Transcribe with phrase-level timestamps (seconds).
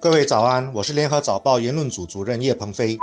[0.00, 2.98] 各位早安，我是联合早报言论组主任叶鹏飞。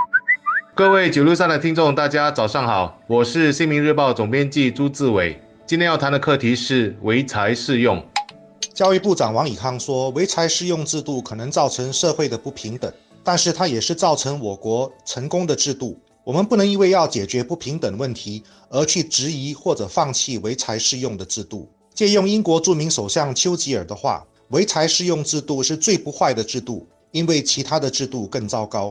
[0.74, 5.40] 各位九六三的听众，大家早上好，我是新民日报总编辑朱志伟。
[5.64, 8.04] 今天要谈的课题是唯才适用。
[8.74, 12.92] 教育部长王以康说，唯才适用制度可能造成社会的不平等，
[13.22, 15.96] 但是它也是造成我国成功的制度。
[16.24, 21.70] 我们不能因为要解决不平等问题而去质疑或者放弃唯才适用的制度。
[21.94, 28.90] 借用英国著名首相丘吉尔的话，唯才适用制度是最不坏的制度，因为其他的制度更糟糕。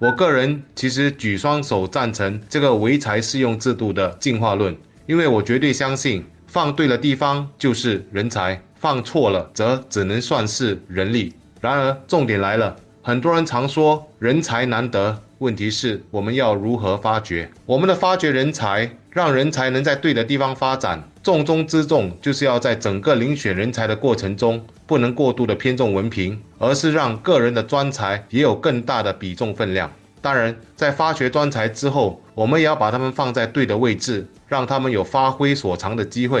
[0.00, 4.76] 我个人其实举双手赞成这个唯才适用制度的进化论，
[5.06, 11.32] 因为我绝对相信放对了地方就是人才，放错了则只能算是人力。
[11.60, 15.22] 然而重点来了，很多人常说人才难得。
[15.44, 21.06] 问题是，我们要如何发掘我们的发掘人才，让人才能在对的地方发展？
[21.22, 29.92] 重中之重就是要在整个遴选人才的过程中，不能过度的偏重文凭，而是让个人的专才也有更大的比重分量。
[30.22, 36.40] 当然，在发掘专才之后，我们也要把他们放在对的位置，让他们有发挥所长的机会。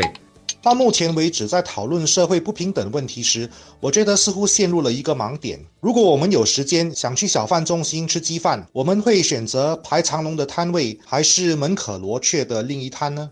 [0.64, 5.60] 到目前为止，在讨论社会不平等问题时，我觉得似乎陷入了一个盲点。
[5.78, 13.30] 如果我们有时间想去小贩中心吃鸡饭，我们会选择排长龙的摊位，还是门可罗雀的另一摊呢？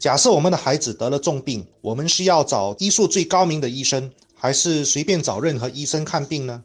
[0.00, 6.60] 假设我们的孩子得了重病，我们是要找医术最高明的医生，还是随便找任何医生看病呢？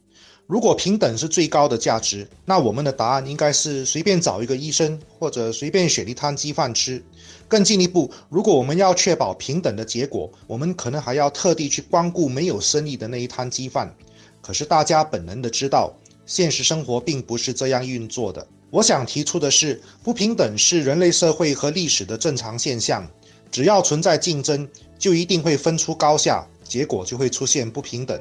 [0.49, 6.99] 如果平等是最高的价值，那我们的答案应该是随便找一个医生，或者随便选一摊鸡饭吃。
[7.47, 13.95] 更进一步，如果我们要确保平等的结果，我们可能还要特地去光顾没有生意的那一摊鸡饭。
[14.41, 15.93] 可是大家本能的知道，
[16.25, 18.47] 现实生活并不是这样运作的。
[18.71, 23.07] 我想提出的是，不平等是人类社会和历史的正常现象。
[23.51, 28.19] 只要存在竞争，就一定会分出高下，结果就会出现不平等。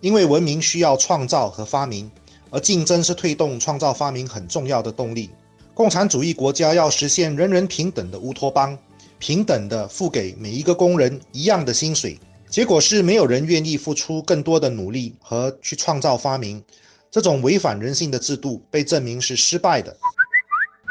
[0.00, 2.10] 因为文明需要创造和发明，
[2.50, 5.30] 而竞争是推动创造发明很重要的动力。
[5.74, 8.76] 共产主义国家要实现人人平等的乌托邦，
[9.18, 12.18] 平等的付给每一个工人一样的薪水，
[12.48, 16.62] 结果是没有人愿意付出更多的努力和去创造发明。
[17.10, 19.96] 这种违反人性的制度被证明是失败的。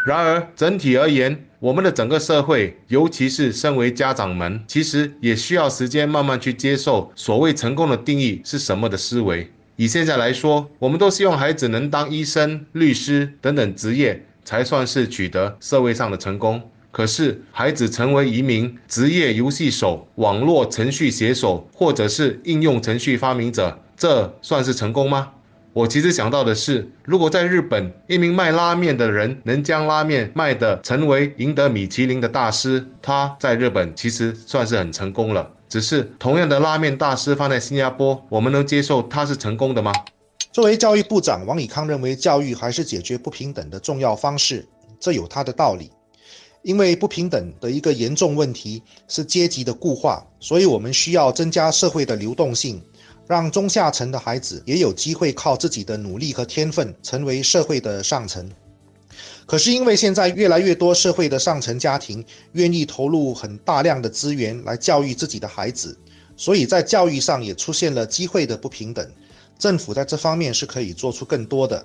[0.08, 9.52] 然而，整体而言，我们的整个社会，尤其是身为家长们，其实也需要时间慢慢去接受所谓成功的定义是什么的思维。
[9.76, 16.62] 以现在来说，我们都希望孩子能当医生、律师等等职业，才算是取得社会上的成功。
[16.90, 25.34] 可是，孩子成为一名职业游戏手、网络程序写手，或者是应用程序发明者，这算是成功吗？
[25.78, 35.48] 我其实想到的是，如果在日本，一名卖拉面的人能将拉面卖的成为赢得米其林的大师，他在日本其实算是很成功了。
[35.70, 39.94] 只是同样的拉面大师放在新加坡，我们能接受他是成功的吗？
[40.52, 44.68] 作为教育部长，王以康认为教育还是解决不平等的重要方式，
[45.00, 45.92] 这有他的道理。
[46.64, 52.82] 因为不平等的一个严重问题是阶级的固化，所以我们需要增加社会的流动性。
[53.28, 58.50] 让中下层的孩子也有机会靠自己的努力和天分成为社会的上层。
[59.46, 62.24] 可是因为现在越来越多社会的上层家庭
[62.54, 65.98] 愿意投入很大量的资源来教育自己的孩子，
[66.36, 69.10] 所以在教育上也出现了机会的不平等。
[69.58, 71.84] 政府在这方面是可以做出更多的，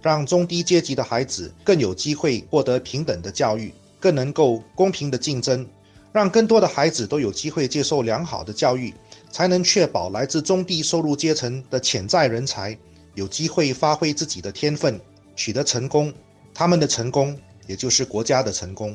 [0.00, 5.66] 让中低阶级的孩子更有机会获得平等的教育，更能够公平的竞争，
[6.12, 8.92] 让更多的孩子都有机会接受良好的教育。
[9.32, 12.78] 才能确保来自中低收入阶层的潜在人才
[13.14, 15.00] 有机会发挥自己的天分，
[15.34, 16.12] 取得成功。
[16.54, 18.94] 他们的成功，也就是国家的成功。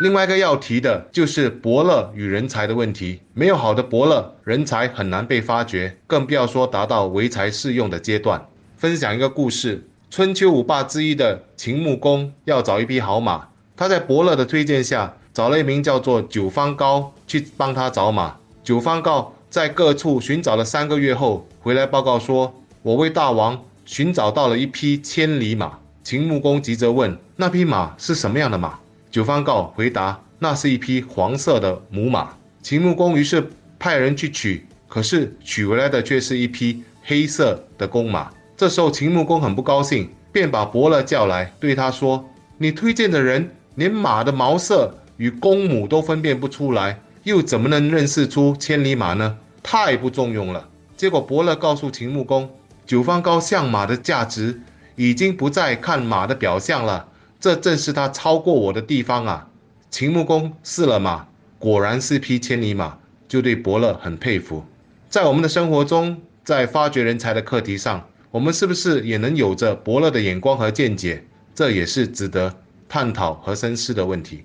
[0.00, 3.20] 另外一个要提的就是伯乐与人才的问题。
[3.32, 8.46] 没有好的伯乐，人才很难被发掘，更不要说达到唯才适用的阶段。
[8.76, 18.36] 分享一个故事：春秋五霸之一的秦穆公要找一匹好马，他在伯乐的推荐下，找了一名叫做九方高去帮他找马。
[18.62, 19.34] 九方高。
[19.50, 28.78] 在各处寻找了三个月后，回来报告说：“我为大王寻找到了一匹千里马。”秦穆公急着问：“那匹马是什么样的马？”
[29.10, 32.28] 九方告回答：“那是一匹黄色的母马。”
[32.62, 38.30] 秦穆公于是派人去取，可是取回来的却是一匹黑色的公马。
[38.54, 42.22] 这时候秦穆公很不高兴，便把伯乐叫来，对他说
[42.58, 49.36] ：“你推荐的人连马的毛色与公母都分辨不出来。”又怎么能认识出千里马呢？
[49.62, 50.66] 太不中用了。
[50.96, 52.48] 结果伯乐告诉秦穆公，
[52.86, 54.62] 九方高相马的价值
[54.96, 57.06] 已经不再看马的表象了，
[57.38, 59.46] 这正是他超过我的地方啊！
[59.90, 61.28] 秦穆公试了马，
[61.58, 62.96] 果然是匹千里马，
[63.28, 64.64] 就对伯乐很佩服。
[65.10, 71.22] 在我们的生活中，在发掘人才的课题上，我们是不是也能有着伯乐的眼光和见解？
[71.54, 72.54] 这也是值得
[72.88, 74.44] 探讨和深思的问题。